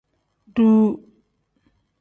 Duu. 0.55 0.81